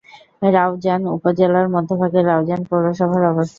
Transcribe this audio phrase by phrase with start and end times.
[0.49, 3.49] রাউজান উপজেলার মধ্যভাগে রাউজান পৌরসভার অবস্থান।